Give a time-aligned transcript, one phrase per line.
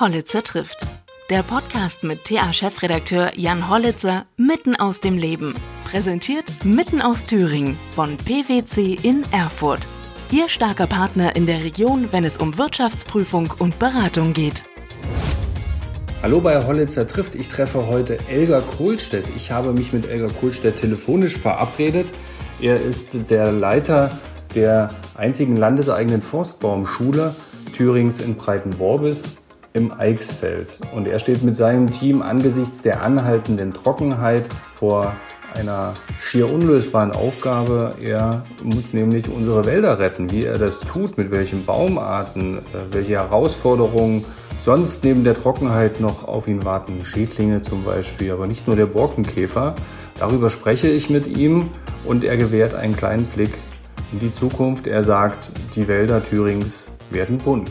[0.00, 0.84] Hollitzer trifft.
[1.30, 5.54] Der Podcast mit TA-Chefredakteur Jan Hollitzer mitten aus dem Leben.
[5.84, 9.86] Präsentiert mitten aus Thüringen von PwC in Erfurt.
[10.32, 14.64] Ihr starker Partner in der Region, wenn es um Wirtschaftsprüfung und Beratung geht.
[16.22, 17.36] Hallo bei Hollitzer trifft.
[17.36, 19.26] Ich treffe heute Elgar Kohlstedt.
[19.36, 22.08] Ich habe mich mit Elgar Kohlstedt telefonisch verabredet.
[22.60, 24.10] Er ist der Leiter
[24.56, 27.36] der einzigen landeseigenen Forstbaumschule
[27.72, 29.38] Thürings in Breitenworbis
[29.74, 30.78] im Eichsfeld.
[30.94, 35.14] Und er steht mit seinem Team angesichts der anhaltenden Trockenheit vor
[35.54, 37.96] einer schier unlösbaren Aufgabe.
[38.00, 40.30] Er muss nämlich unsere Wälder retten.
[40.30, 42.60] Wie er das tut, mit welchen Baumarten, äh,
[42.92, 44.24] welche Herausforderungen
[44.60, 47.04] sonst neben der Trockenheit noch auf ihn warten.
[47.04, 49.74] Schädlinge zum Beispiel, aber nicht nur der Borkenkäfer.
[50.18, 51.70] Darüber spreche ich mit ihm
[52.04, 53.50] und er gewährt einen kleinen Blick
[54.12, 54.86] in die Zukunft.
[54.86, 57.70] Er sagt, die Wälder Thürings werden bunt.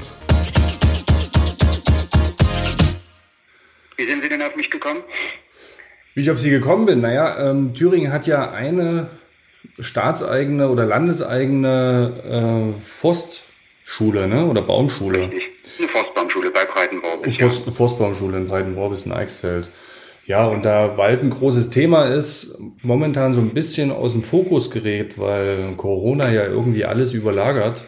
[6.14, 7.02] Wie ich auf Sie gekommen bin?
[7.02, 9.08] Naja, ähm, Thüringen hat ja eine
[9.80, 14.45] staatseigene oder landeseigene äh, Forstschule ne?
[14.45, 15.31] oder Baumschule.
[15.31, 15.50] Richtig.
[15.80, 17.38] Eine Forstbaumschule bei Breitenworbis.
[17.38, 17.66] Forst, ja.
[17.66, 19.72] Eine Forstbaumschule in Breitenworbis in Eichsfeld.
[20.25, 24.72] Ja, und da Wald ein großes Thema ist, momentan so ein bisschen aus dem Fokus
[24.72, 27.86] gerät, weil Corona ja irgendwie alles überlagert,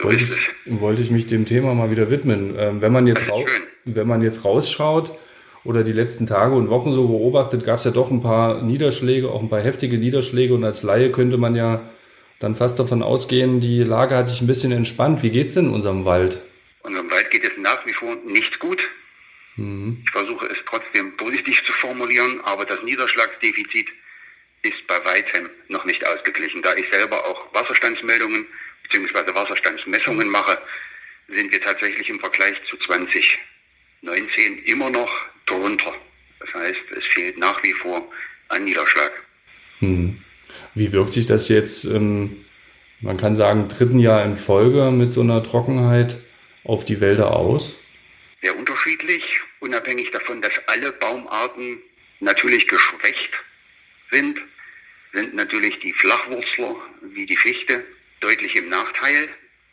[0.00, 2.54] wollte ich, wollte ich mich dem Thema mal wieder widmen.
[2.56, 3.50] Ähm, wenn, man jetzt raus,
[3.84, 5.10] wenn man jetzt rausschaut
[5.64, 9.30] oder die letzten Tage und Wochen so beobachtet, gab es ja doch ein paar Niederschläge,
[9.30, 11.90] auch ein paar heftige Niederschläge und als Laie könnte man ja
[12.38, 15.22] dann fast davon ausgehen, die Lage hat sich ein bisschen entspannt.
[15.22, 16.42] Wie geht's denn in unserem Wald?
[16.82, 18.80] Unserem Wald geht es nach wie vor nicht gut.
[19.56, 20.02] Mhm.
[20.04, 23.88] Ich versuche es trotzdem positiv zu formulieren, aber das Niederschlagsdefizit
[24.62, 26.62] ist bei weitem noch nicht ausgeglichen.
[26.62, 28.46] Da ich selber auch Wasserstandsmeldungen
[28.84, 29.34] bzw.
[29.34, 30.58] Wasserstandsmessungen mache,
[31.28, 32.76] sind wir tatsächlich im Vergleich zu
[34.02, 35.10] 2019 immer noch
[35.46, 35.92] drunter.
[36.40, 38.10] Das heißt, es fehlt nach wie vor
[38.48, 39.12] an Niederschlag.
[39.80, 40.22] Hm.
[40.74, 42.44] Wie wirkt sich das jetzt, ähm,
[43.00, 46.20] man kann sagen, dritten Jahr in Folge mit so einer Trockenheit
[46.64, 47.76] auf die Wälder aus?
[48.42, 51.78] Sehr unterschiedlich, unabhängig davon, dass alle Baumarten
[52.20, 53.30] natürlich geschwächt
[54.10, 54.38] sind,
[55.12, 57.84] sind natürlich die Flachwurzler wie die Fichte
[58.20, 59.28] deutlich im Nachteil,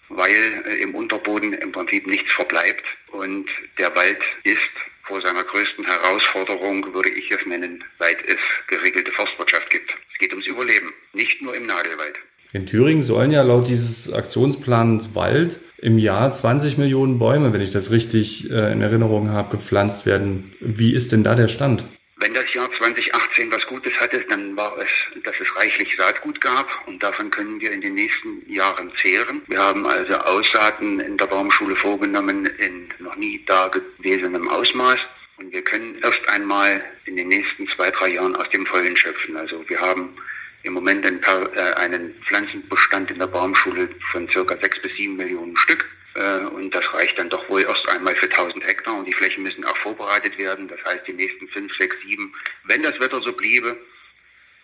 [0.10, 3.48] weil äh, im Unterboden im Prinzip nichts verbleibt und
[3.78, 4.60] der Wald ist
[5.04, 9.96] vor seiner größten Herausforderung, würde ich es nennen, seit es geregelte Forstwirtschaft gibt.
[10.12, 12.20] Es geht ums Überleben, nicht nur im Nadelwald.
[12.54, 17.72] In Thüringen sollen ja laut dieses Aktionsplans Wald im Jahr 20 Millionen Bäume, wenn ich
[17.72, 20.56] das richtig äh, in Erinnerung habe, gepflanzt werden.
[20.60, 21.86] Wie ist denn da der Stand?
[22.20, 24.90] Wenn das Jahr 2018 was Gutes hatte, dann war es,
[25.24, 29.44] dass es reichlich Saatgut gab und davon können wir in den nächsten Jahren zehren.
[29.48, 34.98] Wir haben also Aussaaten in der Baumschule vorgenommen in noch nie dagewesenem Ausmaß.
[35.38, 39.38] Und wir können erst einmal in den nächsten zwei, drei Jahren aus dem Vollen schöpfen.
[39.38, 40.16] Also wir haben
[40.64, 45.56] im Moment einen, äh, einen Pflanzenbestand in der Baumschule von circa sechs bis sieben Millionen
[45.56, 45.88] Stück.
[46.18, 48.98] Äh, und das reicht dann doch wohl erst einmal für 1000 Hektar.
[48.98, 50.68] Und die Flächen müssen auch vorbereitet werden.
[50.68, 52.34] Das heißt, die nächsten fünf, sechs, sieben,
[52.64, 53.78] wenn das Wetter so bliebe,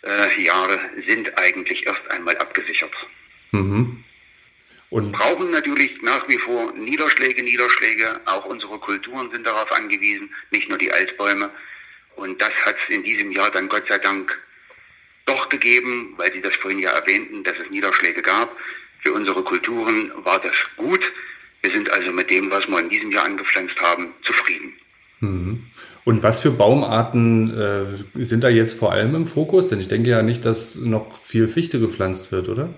[0.04, 2.94] äh, Jahre sind eigentlich erst einmal abgesichert.
[3.52, 4.04] Mhm.
[4.90, 8.20] Und brauchen natürlich nach wie vor Niederschläge, Niederschläge.
[8.26, 11.52] Auch unsere Kulturen sind darauf angewiesen, nicht nur die Altbäume.
[12.16, 14.40] Und das hat es in diesem Jahr dann Gott sei Dank
[15.26, 18.56] doch gegeben, weil Sie das vorhin ja erwähnten, dass es Niederschläge gab.
[19.00, 21.12] Für unsere Kulturen war das gut.
[21.64, 24.74] Wir sind also mit dem, was wir in diesem Jahr angepflanzt haben, zufrieden.
[25.22, 25.64] Mhm.
[26.04, 29.70] Und was für Baumarten äh, sind da jetzt vor allem im Fokus?
[29.70, 32.78] Denn ich denke ja nicht, dass noch viel Fichte gepflanzt wird, oder?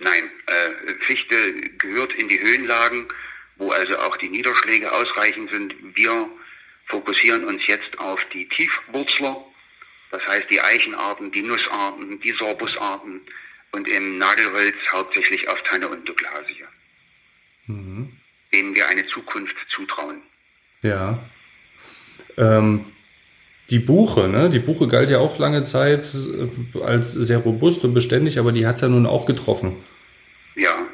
[0.00, 1.36] Nein, äh, Fichte
[1.78, 3.06] gehört in die Höhenlagen,
[3.58, 5.74] wo also auch die Niederschläge ausreichend sind.
[5.94, 6.28] Wir
[6.86, 9.44] fokussieren uns jetzt auf die Tiefwurzler,
[10.10, 13.20] das heißt die Eichenarten, die Nussarten, die Sorbusarten
[13.72, 16.64] und im Nadelholz hauptsächlich auf Tanne und Douglasie.
[17.66, 18.12] Mhm.
[18.52, 20.22] Denen wir eine Zukunft zutrauen.
[20.82, 21.18] Ja.
[22.36, 22.92] Ähm,
[23.70, 24.48] die Buche, ne?
[24.50, 28.66] Die Buche galt ja auch lange Zeit äh, als sehr robust und beständig, aber die
[28.66, 29.84] hat es ja nun auch getroffen.
[30.54, 30.86] Ja.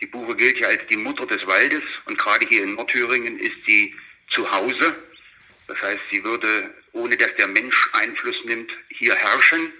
[0.00, 3.56] Die Buche gilt ja als die Mutter des Waldes und gerade hier in Nordthüringen ist
[3.66, 3.94] sie
[4.28, 4.94] zu Hause.
[5.66, 9.72] Das heißt, sie würde, ohne dass der Mensch Einfluss nimmt, hier herrschen.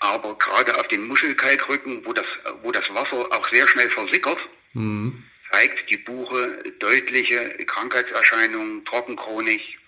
[0.00, 2.24] Aber gerade auf den Muschelkalkrücken, wo das,
[2.62, 4.38] wo das Wasser auch sehr schnell versickert,
[4.72, 5.24] mhm.
[5.52, 9.78] zeigt die Buche deutliche Krankheitserscheinungen, trockenchronig,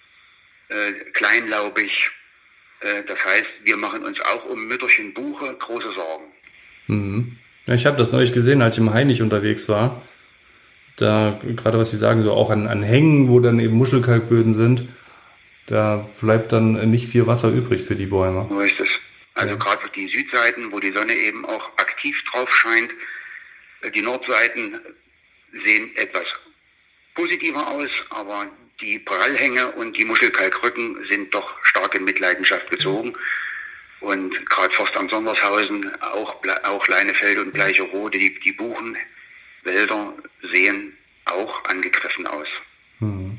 [0.69, 2.11] äh, kleinlaubig.
[2.81, 6.25] Äh, das heißt, wir machen uns auch um Mütterchen Buche große Sorgen.
[6.87, 7.39] Mhm.
[7.67, 10.03] Ja, ich habe das neulich gesehen, als ich im Hainich unterwegs war.
[10.97, 14.89] da, gerade was Sie sagen, so auch an, an Hängen, wo dann eben Muschelkalkböden sind,
[15.67, 18.47] da bleibt dann nicht viel Wasser übrig für die Bäume.
[18.49, 18.89] So ist es.
[19.35, 19.57] Also ja.
[19.57, 22.91] gerade die Südseiten, wo die Sonne eben auch aktiv drauf scheint,
[23.95, 24.81] die Nordseiten
[25.65, 26.27] sehen etwas
[27.15, 28.47] positiver aus, aber
[28.81, 33.15] die Prallhänge und die Muschelkalkrücken sind doch stark in Mitleidenschaft gezogen.
[34.01, 40.15] Und gerade Forstamt Sondershausen, auch, auch Leinefeld und Bleicherode, die, die Buchenwälder
[40.53, 40.97] sehen
[41.27, 42.49] auch angegriffen aus.
[42.99, 43.39] Mhm.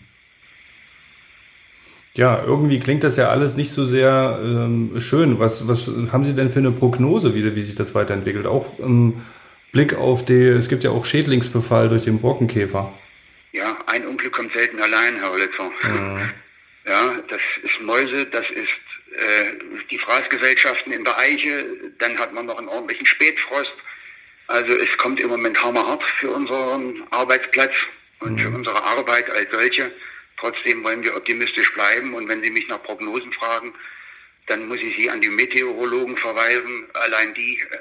[2.15, 5.39] Ja, irgendwie klingt das ja alles nicht so sehr ähm, schön.
[5.39, 8.45] Was, was haben Sie denn für eine Prognose, wie, wie sich das weiterentwickelt?
[8.45, 9.23] Auch im
[9.73, 12.97] Blick auf die, es gibt ja auch Schädlingsbefall durch den Borkenkäfer.
[13.51, 15.71] Ja, ein Unglück kommt selten allein, Herr Hollitzer.
[15.83, 16.31] Mhm.
[16.85, 18.67] Ja, das ist Mäuse, das ist
[19.17, 19.53] äh,
[19.89, 21.65] die Fraßgesellschaften in der Eiche,
[21.97, 23.73] dann hat man noch einen ordentlichen Spätfrost.
[24.47, 27.73] Also es kommt im Moment hammerhart für unseren Arbeitsplatz
[28.19, 28.37] und mhm.
[28.37, 29.91] für unsere Arbeit als solche.
[30.37, 33.73] Trotzdem wollen wir optimistisch bleiben und wenn Sie mich nach Prognosen fragen,
[34.47, 36.85] dann muss ich Sie an die Meteorologen verweisen.
[36.93, 37.77] Allein die äh,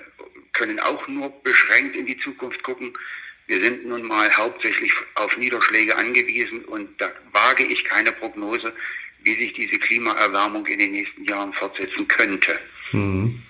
[0.53, 2.93] können auch nur beschränkt in die Zukunft gucken.
[3.47, 8.73] Wir sind nun mal hauptsächlich auf Niederschläge angewiesen und da wage ich keine Prognose,
[9.25, 12.59] wie sich diese Klimaerwärmung in den nächsten Jahren fortsetzen könnte.
[12.93, 13.43] Mhm.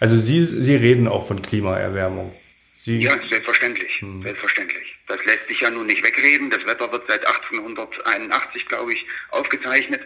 [0.00, 2.34] Also Sie, Sie reden auch von Klimaerwärmung.
[2.76, 4.22] Sie ja, selbstverständlich, hm.
[4.22, 4.94] selbstverständlich.
[5.06, 6.50] Das lässt sich ja nun nicht wegreden.
[6.50, 10.02] Das Wetter wird seit 1881, glaube ich, aufgezeichnet.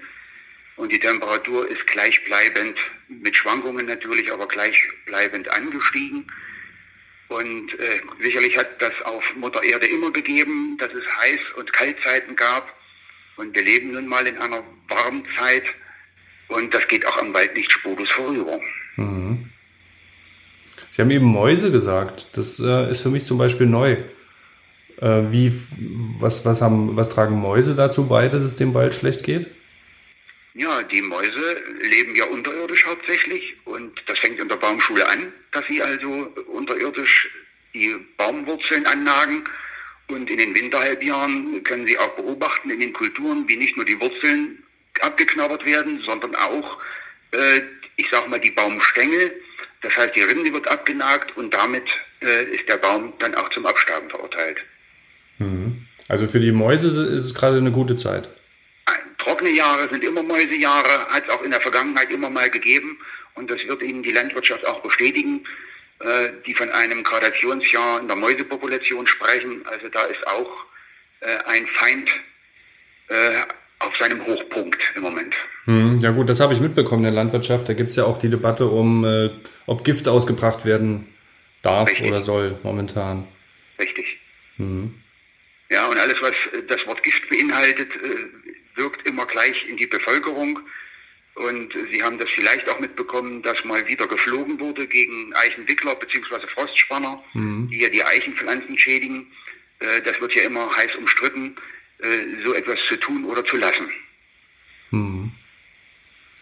[0.78, 2.78] Und die Temperatur ist gleichbleibend,
[3.08, 6.24] mit Schwankungen natürlich, aber gleichbleibend angestiegen.
[7.26, 12.36] Und äh, sicherlich hat das auf Mutter Erde immer gegeben, dass es Heiß- und Kaltzeiten
[12.36, 12.72] gab.
[13.36, 15.64] Und wir leben nun mal in einer warmen Zeit.
[16.46, 18.60] Und das geht auch am Wald nicht spurlos vorüber.
[18.96, 19.50] Mhm.
[20.90, 22.36] Sie haben eben Mäuse gesagt.
[22.36, 23.96] Das äh, ist für mich zum Beispiel neu.
[25.00, 25.52] Äh, wie,
[26.20, 29.57] was, was, haben, was tragen Mäuse dazu bei, dass es dem Wald schlecht geht?
[30.58, 35.64] Ja, die Mäuse leben ja unterirdisch hauptsächlich und das fängt in der Baumschule an, dass
[35.68, 37.30] sie also unterirdisch
[37.74, 39.44] die Baumwurzeln annagen
[40.08, 44.00] und in den Winterhalbjahren können sie auch beobachten in den Kulturen, wie nicht nur die
[44.00, 44.64] Wurzeln
[45.00, 46.78] abgeknabbert werden, sondern auch,
[47.30, 47.60] äh,
[47.94, 49.32] ich sag mal, die Baumstängel.
[49.82, 51.84] Das heißt, die Rinde wird abgenagt und damit
[52.20, 54.58] äh, ist der Baum dann auch zum Absterben verurteilt.
[55.38, 55.86] Mhm.
[56.08, 58.28] Also für die Mäuse ist es gerade eine gute Zeit.
[59.18, 62.98] Trockene Jahre sind immer Mäusejahre, hat es auch in der Vergangenheit immer mal gegeben
[63.34, 65.44] und das wird Ihnen die Landwirtschaft auch bestätigen,
[66.00, 69.66] äh, die von einem Gradationsjahr in der Mäusepopulation sprechen.
[69.66, 70.64] Also da ist auch
[71.20, 72.10] äh, ein Feind
[73.08, 73.42] äh,
[73.80, 75.34] auf seinem Hochpunkt im Moment.
[75.64, 77.68] Hm, ja gut, das habe ich mitbekommen in der Landwirtschaft.
[77.68, 79.30] Da gibt es ja auch die Debatte um, äh,
[79.66, 81.14] ob Gift ausgebracht werden
[81.62, 82.08] darf Richtig.
[82.08, 83.26] oder soll momentan.
[83.78, 84.18] Richtig.
[84.56, 84.94] Hm.
[85.70, 86.32] Ja, und alles, was
[86.68, 88.37] das Wort Gift beinhaltet, äh,
[88.78, 90.60] wirkt immer gleich in die Bevölkerung.
[91.34, 96.46] Und Sie haben das vielleicht auch mitbekommen, dass mal wieder geflogen wurde gegen Eichenwickler bzw.
[96.54, 97.68] Frostspanner, mhm.
[97.68, 99.26] die ja die Eichenpflanzen schädigen.
[99.78, 101.56] Äh, das wird ja immer heiß umstritten,
[101.98, 103.88] äh, so etwas zu tun oder zu lassen.
[104.90, 105.32] Mhm.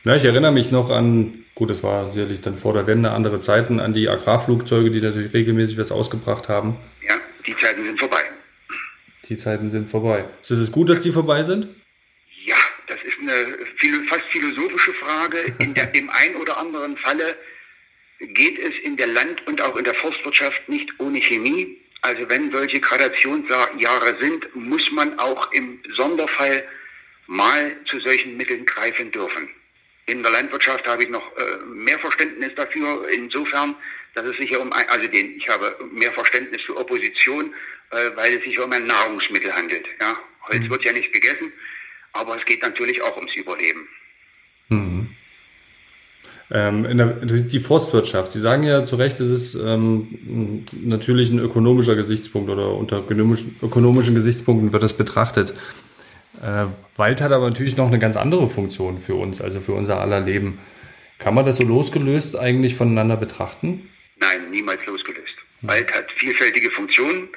[0.05, 3.39] Ja, ich erinnere mich noch an, gut, das war sicherlich dann vor der Wende andere
[3.39, 6.77] Zeiten, an die Agrarflugzeuge, die natürlich regelmäßig was ausgebracht haben.
[7.07, 7.17] Ja,
[7.47, 8.23] die Zeiten sind vorbei.
[9.29, 10.25] Die Zeiten sind vorbei.
[10.43, 11.67] Ist es gut, dass die vorbei sind?
[13.29, 15.55] Eine fast philosophische Frage.
[15.59, 17.37] In der, Im einen oder anderen Falle
[18.21, 21.81] geht es in der Land- und auch in der Forstwirtschaft nicht ohne Chemie.
[22.03, 26.65] Also wenn solche Gradationsjahre sind, muss man auch im Sonderfall
[27.27, 29.49] mal zu solchen Mitteln greifen dürfen.
[30.07, 33.75] In der Landwirtschaft habe ich noch äh, mehr Verständnis dafür, insofern,
[34.15, 37.53] dass es sich um, ein, also den, ich habe mehr Verständnis für Opposition,
[37.91, 39.87] äh, weil es sich um ein Nahrungsmittel handelt.
[40.01, 40.17] Ja?
[40.49, 40.71] Holz mhm.
[40.71, 41.53] wird ja nicht gegessen,
[42.19, 43.89] aber es geht natürlich auch ums Überleben.
[44.69, 45.11] Mhm.
[46.49, 47.07] Ähm, der,
[47.41, 52.73] die Forstwirtschaft, Sie sagen ja zu Recht, es ist ähm, natürlich ein ökonomischer Gesichtspunkt oder
[52.75, 55.55] unter ökonomischen Gesichtspunkten wird das betrachtet.
[56.41, 60.01] Äh, Wald hat aber natürlich noch eine ganz andere Funktion für uns, also für unser
[60.01, 60.61] aller Leben.
[61.19, 63.89] Kann man das so losgelöst eigentlich voneinander betrachten?
[64.19, 65.35] Nein, niemals losgelöst.
[65.63, 67.29] Wald hat vielfältige Funktionen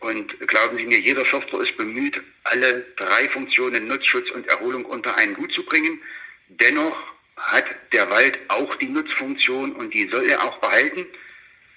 [0.00, 5.16] und glauben Sie mir, jeder Förster ist bemüht, alle drei Funktionen Nutzschutz und Erholung unter
[5.16, 6.00] einen Hut zu bringen.
[6.48, 6.96] Dennoch
[7.36, 11.06] hat der Wald auch die Nutzfunktion und die soll er auch behalten.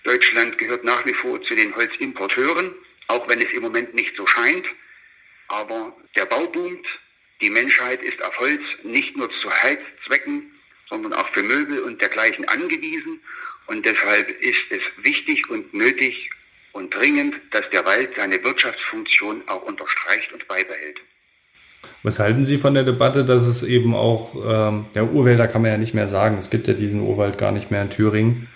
[0.04, 2.74] Deutschland gehört nach wie vor zu den Holzimporteuren,
[3.08, 4.66] auch wenn es im Moment nicht so scheint.
[5.48, 6.88] Aber der Bau boomt.
[7.42, 10.52] Die Menschheit ist auf Holz nicht nur zu Heizzwecken,
[10.90, 13.20] sondern auch für Möbel und dergleichen angewiesen.
[13.66, 16.30] Und deshalb ist es wichtig und nötig,
[16.74, 21.02] und dringend, dass der Wald seine Wirtschaftsfunktion auch unterstreicht und beibehält.
[22.04, 25.72] Was halten Sie von der Debatte, dass es eben auch, ähm, ja, Urwälder kann man
[25.72, 28.50] ja nicht mehr sagen, es gibt ja diesen Urwald gar nicht mehr in Thüringen,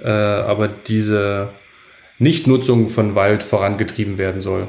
[0.00, 1.54] äh, aber diese
[2.18, 4.68] Nichtnutzung von Wald vorangetrieben werden soll?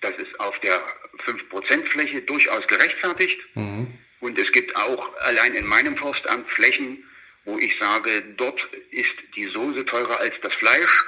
[0.00, 0.80] Das ist auf der
[1.24, 3.38] 5% Fläche durchaus gerechtfertigt.
[3.54, 3.86] Mhm.
[4.20, 7.04] Und es gibt auch allein in meinem Forstamt Flächen,
[7.44, 11.04] wo ich sage, dort ist die Soße teurer als das Fleisch.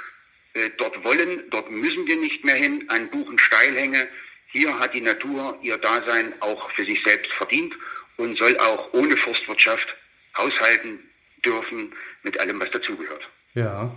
[0.55, 4.07] Äh, dort wollen, dort müssen wir nicht mehr hin an Buchensteilhänge.
[4.47, 7.73] Hier hat die Natur ihr Dasein auch für sich selbst verdient
[8.15, 9.95] und soll auch ohne Forstwirtschaft
[10.37, 10.99] haushalten
[11.43, 11.93] dürfen
[12.23, 13.27] mit allem, was dazugehört.
[13.53, 13.93] Ja.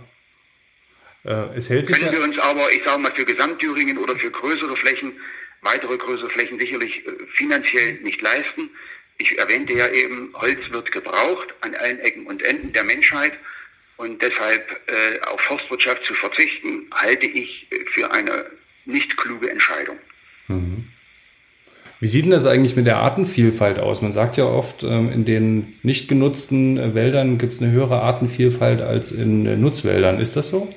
[1.23, 4.29] Äh, es hält sich Können wir uns aber, ich sage mal, für Gesamtthüringen oder für
[4.29, 5.13] größere Flächen,
[5.61, 8.69] weitere größere Flächen sicherlich äh, finanziell nicht leisten.
[9.17, 13.33] Ich erwähnte ja eben, Holz wird gebraucht an allen Ecken und Enden der Menschheit.
[13.99, 18.45] Und deshalb äh, auf Forstwirtschaft zu verzichten, halte ich für eine
[18.85, 19.97] nicht kluge Entscheidung.
[20.47, 20.87] Mhm.
[21.99, 24.01] Wie sieht denn das eigentlich mit der Artenvielfalt aus?
[24.01, 28.01] Man sagt ja oft, ähm, in den nicht genutzten äh, Wäldern gibt es eine höhere
[28.01, 30.21] Artenvielfalt als in äh, Nutzwäldern.
[30.21, 30.73] Ist das so?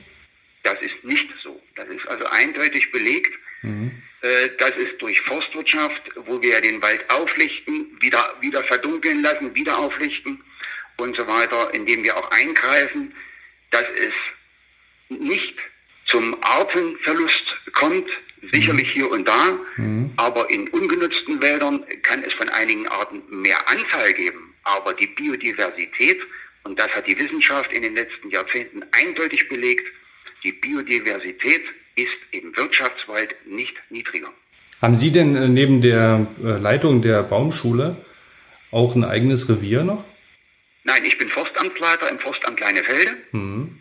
[0.64, 1.60] Das ist nicht so.
[1.76, 3.30] Das ist also eindeutig belegt.
[3.62, 4.02] Mhm.
[4.22, 9.78] Äh, das ist durch Forstwirtschaft, wo wir den Wald auflichten, wieder, wieder verdunkeln lassen, wieder
[9.78, 10.40] auflichten
[11.02, 13.12] und so weiter, indem wir auch eingreifen,
[13.70, 15.54] dass es nicht
[16.06, 18.08] zum Artenverlust kommt,
[18.52, 20.10] sicherlich hier und da, mhm.
[20.16, 24.54] aber in ungenutzten Wäldern kann es von einigen Arten mehr Anzahl geben.
[24.64, 26.20] Aber die Biodiversität,
[26.64, 29.86] und das hat die Wissenschaft in den letzten Jahrzehnten eindeutig belegt,
[30.44, 31.62] die Biodiversität
[31.94, 34.28] ist im Wirtschaftswald nicht niedriger.
[34.80, 38.04] Haben Sie denn äh, neben der äh, Leitung der Baumschule
[38.72, 40.04] auch ein eigenes Revier noch?
[40.84, 43.16] Nein, ich bin Forstamtleiter im Forstamt Kleinefelde.
[43.32, 43.80] Mhm.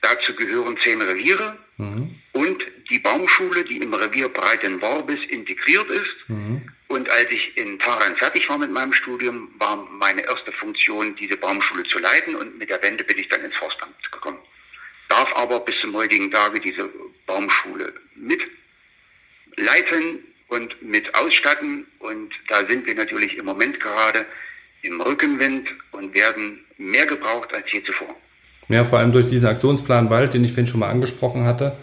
[0.00, 2.16] Dazu gehören zehn Reviere mhm.
[2.32, 6.16] und die Baumschule, die im Revier Breitenworbis integriert ist.
[6.28, 6.62] Mhm.
[6.88, 11.36] Und als ich in Taran fertig war mit meinem Studium, war meine erste Funktion, diese
[11.36, 14.38] Baumschule zu leiten und mit der Wende bin ich dann ins Forstamt gekommen.
[15.08, 16.88] Darf aber bis zum heutigen Tage diese
[17.26, 18.44] Baumschule mit
[19.56, 21.86] leiten und mit ausstatten.
[21.98, 24.26] Und da sind wir natürlich im Moment gerade
[24.82, 25.68] im Rückenwind
[26.00, 28.14] und werden mehr gebraucht als je zuvor.
[28.68, 31.76] Ja, vor allem durch diesen Aktionsplan Wald, den ich vorhin schon mal angesprochen hatte,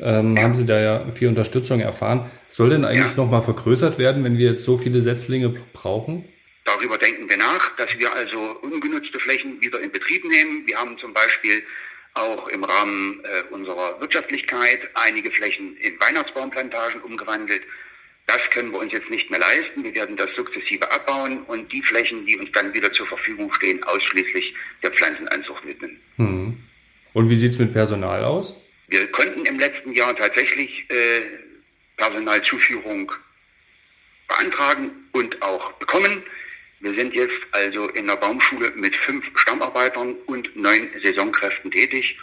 [0.00, 0.42] ähm, ja.
[0.42, 2.30] haben Sie da ja viel Unterstützung erfahren.
[2.48, 3.22] Soll denn eigentlich ja.
[3.22, 6.24] nochmal vergrößert werden, wenn wir jetzt so viele Setzlinge brauchen?
[6.64, 10.66] Darüber denken wir nach, dass wir also ungenutzte Flächen wieder in Betrieb nehmen.
[10.66, 11.62] Wir haben zum Beispiel
[12.14, 17.62] auch im Rahmen äh, unserer Wirtschaftlichkeit einige Flächen in Weihnachtsbaumplantagen umgewandelt.
[18.26, 19.84] Das können wir uns jetzt nicht mehr leisten.
[19.84, 23.82] Wir werden das sukzessive abbauen und die Flächen, die uns dann wieder zur Verfügung stehen,
[23.84, 26.00] ausschließlich der Pflanzenanzucht widmen.
[26.16, 26.58] Hm.
[27.12, 28.54] Und wie sieht es mit Personal aus?
[28.88, 31.22] Wir konnten im letzten Jahr tatsächlich äh,
[31.96, 33.12] Personalzuführung
[34.28, 36.22] beantragen und auch bekommen.
[36.80, 42.18] Wir sind jetzt also in der Baumschule mit fünf Stammarbeitern und neun Saisonkräften tätig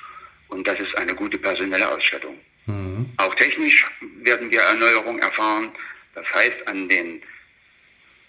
[0.50, 2.38] und das ist eine gute personelle Ausstattung.
[2.66, 3.08] Mhm.
[3.18, 3.90] Auch technisch
[4.22, 5.72] werden wir Erneuerung erfahren.
[6.16, 7.22] Das heißt, an den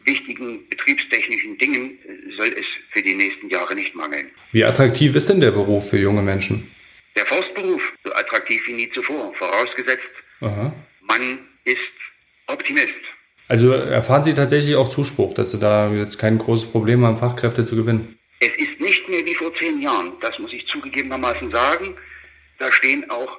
[0.05, 1.99] wichtigen betriebstechnischen Dingen
[2.37, 4.31] soll es für die nächsten Jahre nicht mangeln.
[4.53, 6.71] Wie attraktiv ist denn der Beruf für junge Menschen?
[7.17, 10.11] Der Forstberuf, so attraktiv wie nie zuvor, vorausgesetzt,
[10.41, 10.73] Aha.
[11.03, 11.79] man ist
[12.47, 12.95] Optimist.
[13.49, 17.65] Also erfahren Sie tatsächlich auch Zuspruch, dass Sie da jetzt kein großes Problem haben, Fachkräfte
[17.65, 18.19] zu gewinnen?
[18.41, 21.97] Es ist nicht mehr wie vor zehn Jahren, das muss ich zugegebenermaßen sagen.
[22.59, 23.39] Da stehen auch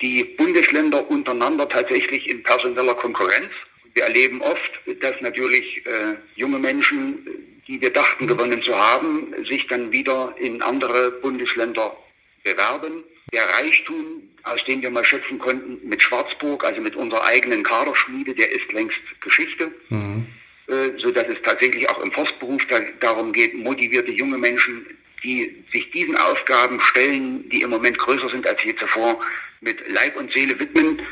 [0.00, 3.50] die Bundesländer untereinander tatsächlich in personeller Konkurrenz.
[3.98, 7.26] Wir erleben oft, dass natürlich äh, junge Menschen,
[7.66, 11.96] die wir dachten gewonnen zu haben, sich dann wieder in andere Bundesländer
[12.44, 13.02] bewerben.
[13.32, 18.34] Der Reichtum, aus dem wir mal schöpfen konnten mit Schwarzburg, also mit unserer eigenen Kaderschmiede,
[18.34, 19.72] der ist längst Geschichte.
[19.88, 20.28] Mhm.
[20.68, 24.86] Äh, so dass es tatsächlich auch im Forstberuf da, darum geht, motivierte junge Menschen,
[25.24, 29.20] die sich diesen Aufgaben stellen, die im Moment größer sind als je zuvor,
[29.60, 31.02] mit Leib und Seele widmen.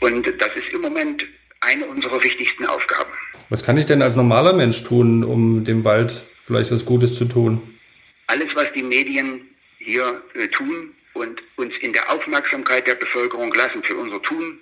[0.00, 1.26] Und das ist im Moment
[1.60, 3.10] eine unserer wichtigsten Aufgaben.
[3.48, 7.26] Was kann ich denn als normaler Mensch tun, um dem Wald vielleicht was Gutes zu
[7.26, 7.78] tun?
[8.26, 9.48] Alles, was die Medien
[9.78, 14.58] hier äh, tun und uns in der Aufmerksamkeit der Bevölkerung lassen für unser Tun,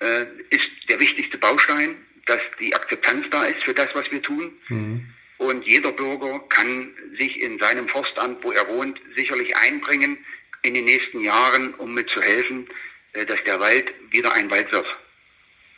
[0.00, 4.52] äh, ist der wichtigste Baustein, dass die Akzeptanz da ist für das, was wir tun.
[4.68, 5.06] Mhm.
[5.38, 10.16] Und jeder Bürger kann sich in seinem Forstamt, wo er wohnt, sicherlich einbringen
[10.62, 12.66] in den nächsten Jahren, um mitzuhelfen,
[13.12, 14.86] äh, dass der Wald wieder ein Wald wird.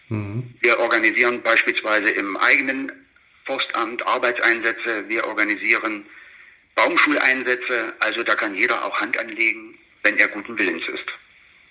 [0.09, 0.55] Mhm.
[0.61, 2.93] Wir organisieren beispielsweise im eigenen
[3.45, 6.05] Forstamt Arbeitseinsätze, wir organisieren
[6.75, 11.05] Baumschuleinsätze, also da kann jeder auch Hand anlegen, wenn er guten Willens ist.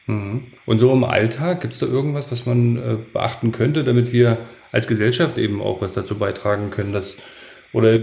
[0.08, 0.52] Mhm.
[0.66, 4.38] Und so im Alltag, gibt es da irgendwas, was man äh, beachten könnte, damit wir
[4.72, 7.18] als Gesellschaft eben auch was dazu beitragen können, dass
[7.74, 8.00] oder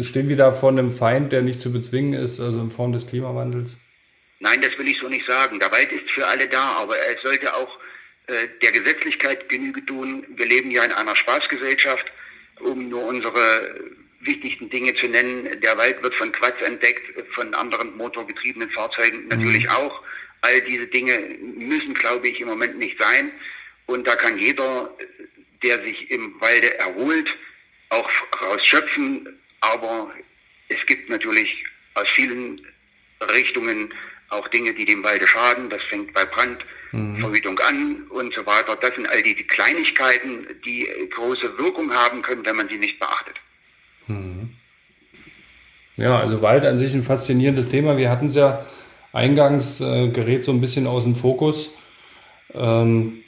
[0.00, 3.06] stehen wir da vor einem Feind, der nicht zu bezwingen ist, also in Form des
[3.06, 3.76] Klimawandels?
[4.40, 5.58] Nein, das will ich so nicht sagen.
[5.58, 7.78] Der Wald ist für alle da, aber er sollte auch
[8.28, 10.24] der Gesetzlichkeit Genüge tun.
[10.36, 12.12] Wir leben ja in einer Spaßgesellschaft,
[12.60, 13.80] um nur unsere
[14.20, 15.60] wichtigsten Dinge zu nennen.
[15.60, 17.02] Der Wald wird von Quatsch entdeckt,
[17.34, 19.70] von anderen motorgetriebenen Fahrzeugen natürlich mhm.
[19.70, 20.02] auch.
[20.42, 21.18] All diese Dinge
[21.56, 23.32] müssen, glaube ich, im Moment nicht sein.
[23.86, 24.94] Und da kann jeder,
[25.62, 27.34] der sich im Walde erholt,
[27.88, 28.10] auch
[28.42, 29.38] rausschöpfen.
[29.60, 30.12] Aber
[30.68, 32.60] es gibt natürlich aus vielen
[33.32, 33.92] Richtungen
[34.28, 35.70] auch Dinge, die dem Walde schaden.
[35.70, 37.24] Das fängt bei Brandverhütung mhm.
[37.24, 38.76] an und so weiter.
[38.80, 43.36] Das sind all die Kleinigkeiten, die große Wirkung haben können, wenn man sie nicht beachtet.
[44.06, 44.50] Mhm.
[45.96, 47.96] Ja, also Wald an sich ein faszinierendes Thema.
[47.96, 48.64] Wir hatten es ja
[49.12, 51.74] eingangs, äh, gerät so ein bisschen aus dem Fokus.
[52.54, 53.24] Ähm,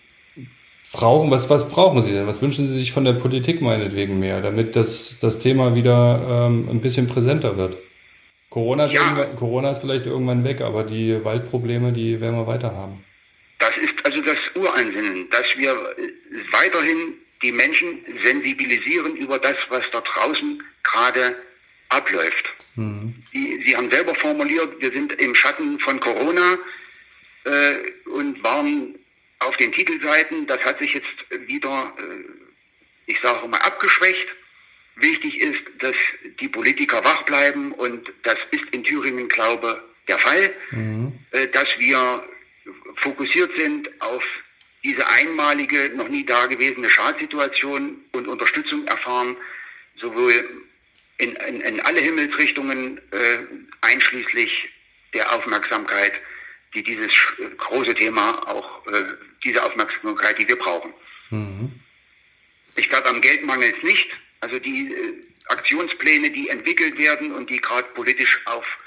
[0.92, 2.26] brauchen, was, was brauchen Sie denn?
[2.26, 6.68] Was wünschen Sie sich von der Politik meinetwegen mehr, damit das, das Thema wieder ähm,
[6.70, 7.76] ein bisschen präsenter wird?
[8.50, 9.00] Corona, ja.
[9.36, 13.04] Corona ist vielleicht irgendwann weg, aber die Waldprobleme, die werden wir weiter haben.
[13.70, 15.94] Das ist also das Uransinnen, dass wir
[16.50, 21.36] weiterhin die Menschen sensibilisieren über das, was da draußen gerade
[21.88, 22.52] abläuft.
[22.74, 23.14] Mhm.
[23.32, 26.58] Die, Sie haben selber formuliert, wir sind im Schatten von Corona
[27.44, 28.98] äh, und waren
[29.38, 30.46] auf den Titelseiten.
[30.48, 34.26] Das hat sich jetzt wieder, äh, ich sage mal, abgeschwächt.
[34.96, 35.96] Wichtig ist, dass
[36.40, 41.12] die Politiker wach bleiben und das ist in Thüringen, glaube der Fall, mhm.
[41.30, 42.24] äh, dass wir
[42.96, 44.24] fokussiert sind auf
[44.82, 49.36] diese einmalige, noch nie dagewesene Schadsituation und Unterstützung erfahren,
[50.00, 50.64] sowohl
[51.18, 53.38] in, in, in alle Himmelsrichtungen, äh,
[53.82, 54.70] einschließlich
[55.12, 56.12] der Aufmerksamkeit,
[56.74, 57.12] die dieses
[57.58, 59.04] große Thema auch, äh,
[59.44, 60.94] diese Aufmerksamkeit, die wir brauchen.
[61.30, 61.72] Mhm.
[62.76, 64.08] Ich glaube, am Geld mangelt es nicht.
[64.40, 68.78] Also die äh, Aktionspläne, die entwickelt werden und die gerade politisch auf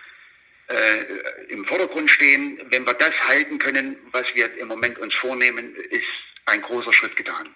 [0.68, 5.76] äh, im Vordergrund stehen, wenn wir das halten können, was wir im Moment uns vornehmen,
[5.90, 6.04] ist
[6.46, 7.50] ein großer Schritt getan.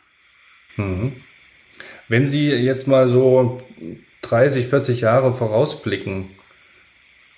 [0.75, 1.23] Mhm.
[2.07, 3.61] Wenn Sie jetzt mal so
[4.21, 6.35] 30, 40 Jahre vorausblicken,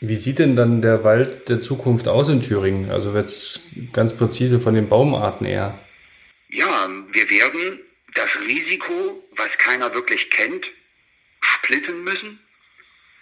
[0.01, 2.89] wie sieht denn dann der Wald der Zukunft aus in Thüringen?
[2.89, 5.79] Also jetzt ganz präzise von den Baumarten eher.
[6.49, 7.79] Ja, wir werden
[8.15, 10.65] das Risiko, was keiner wirklich kennt,
[11.41, 12.39] splitten müssen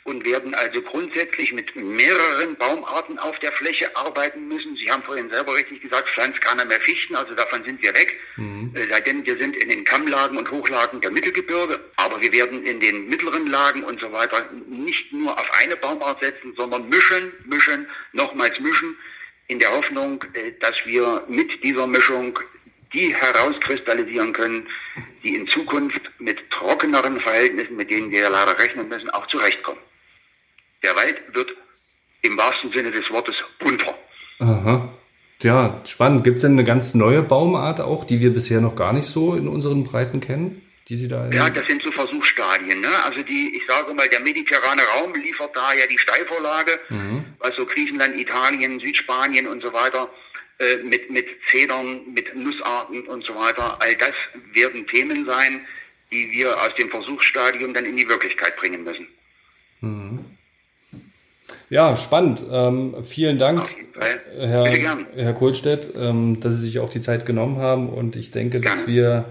[0.07, 4.77] und werden also grundsätzlich mit mehreren Baumarten auf der Fläche arbeiten müssen.
[4.77, 8.17] Sie haben vorhin selber richtig gesagt, pflanzt keiner mehr Fichten, also davon sind wir weg.
[8.37, 8.71] Mhm.
[8.73, 11.77] Äh, denn wir sind in den Kammlagen und Hochlagen der Mittelgebirge.
[11.97, 16.21] Aber wir werden in den mittleren Lagen und so weiter nicht nur auf eine Baumart
[16.21, 18.95] setzen, sondern mischen, mischen, nochmals mischen,
[19.49, 22.39] in der Hoffnung, äh, dass wir mit dieser Mischung
[22.93, 24.69] die herauskristallisieren können,
[25.21, 29.81] die in Zukunft mit trockeneren Verhältnissen, mit denen wir leider rechnen müssen, auch zurechtkommen.
[30.83, 31.53] Der Wald wird
[32.21, 33.95] im wahrsten Sinne des Wortes bunter.
[34.39, 34.93] Aha.
[35.41, 36.23] Ja, spannend.
[36.23, 39.35] Gibt es denn eine ganz neue Baumart auch, die wir bisher noch gar nicht so
[39.35, 40.63] in unseren Breiten kennen?
[40.87, 42.79] Die Sie da ja, das sind so Versuchsstadien.
[42.79, 42.89] Ne?
[43.05, 47.25] Also die, ich sage mal, der mediterrane Raum liefert da ja die Steilvorlage, mhm.
[47.39, 50.09] also Griechenland, Italien, Südspanien und so weiter,
[50.59, 53.77] äh, mit, mit Zedern, mit Nussarten und so weiter.
[53.81, 54.13] All das
[54.53, 55.67] werden Themen sein,
[56.09, 59.07] die wir aus dem Versuchsstadium dann in die Wirklichkeit bringen müssen.
[59.81, 60.36] Mhm.
[61.69, 62.43] Ja, spannend.
[62.49, 63.63] Ähm, vielen Dank,
[64.37, 64.65] Herr,
[65.15, 67.89] Herr Kohlstedt, ähm, dass Sie sich auch die Zeit genommen haben.
[67.89, 69.25] Und ich denke, dass wir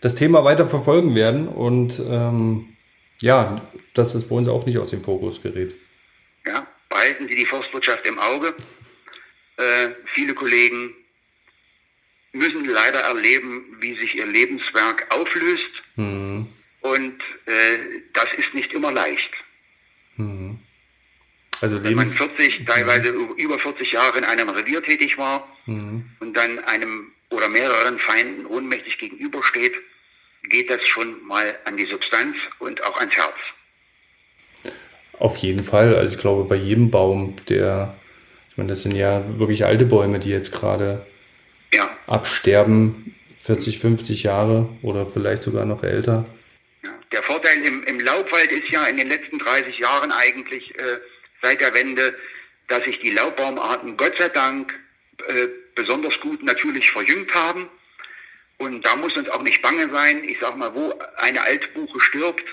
[0.00, 2.76] das Thema weiter verfolgen werden und ähm,
[3.20, 3.60] ja,
[3.94, 5.74] dass das bei uns auch nicht aus dem Fokus gerät.
[6.46, 8.54] Ja, behalten Sie die Forstwirtschaft im Auge.
[9.56, 10.94] Äh, viele Kollegen
[12.32, 15.70] müssen leider erleben, wie sich ihr Lebenswerk auflöst.
[15.96, 16.48] Mhm.
[16.80, 17.78] Und äh,
[18.14, 19.30] das ist nicht immer leicht.
[20.16, 20.58] Mhm.
[21.60, 26.06] Also Wenn man 40, teilweise über 40 Jahre in einem Revier tätig war mhm.
[26.20, 29.74] und dann einem oder mehreren Feinden ohnmächtig gegenübersteht,
[30.48, 34.74] geht das schon mal an die Substanz und auch ans Herz.
[35.18, 35.94] Auf jeden Fall.
[35.94, 37.94] Also ich glaube, bei jedem Baum, der,
[38.50, 41.06] ich meine, das sind ja wirklich alte Bäume, die jetzt gerade
[41.74, 41.90] ja.
[42.06, 46.24] absterben, 40, 50 Jahre oder vielleicht sogar noch älter.
[46.82, 46.90] Ja.
[47.12, 50.98] Der Vorteil im, im Laubwald ist ja in den letzten 30 Jahren eigentlich, äh,
[51.42, 52.14] seit der Wende,
[52.68, 54.74] dass sich die Laubbaumarten Gott sei Dank
[55.28, 57.68] äh, besonders gut natürlich verjüngt haben.
[58.58, 60.22] Und da muss uns auch nicht bange sein.
[60.24, 62.44] Ich sag mal, wo eine Altbuche stirbt,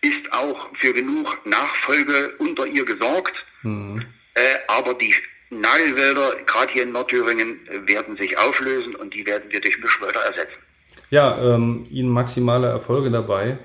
[0.00, 3.34] ist auch für genug Nachfolge unter ihr gesorgt.
[3.62, 4.04] Mhm.
[4.34, 5.14] Äh, aber die
[5.50, 10.58] Nadelwälder, gerade hier in Nordthüringen, werden sich auflösen und die werden wir durch Mischwälder ersetzen.
[11.10, 13.58] Ja, ähm, Ihnen maximale Erfolge dabei.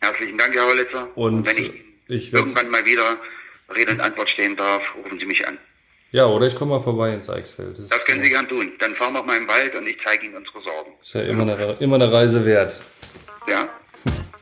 [0.00, 1.08] Herzlichen Dank, Herr Hollitzer.
[1.14, 1.72] Und, und wenn ich,
[2.08, 3.16] ich irgendwann mal wieder
[3.74, 5.58] Rede und Antwort stehen darf, rufen Sie mich an.
[6.12, 7.78] Ja, oder ich komme mal vorbei ins Eichsfeld.
[7.78, 8.72] Das, das können Sie gern tun.
[8.78, 10.92] Dann fahren wir mal im Wald und ich zeige Ihnen unsere Sorgen.
[11.00, 12.74] Ist ja immer eine, immer eine Reise wert.
[13.48, 13.68] Ja.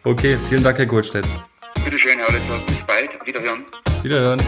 [0.03, 1.27] Okay, vielen Dank, Herr Goldstedt.
[1.85, 2.59] Bitte schön, Herr Hollitzer.
[2.66, 3.11] Bis bald.
[3.27, 3.66] Wiederhören.
[4.03, 4.40] Wiederhören.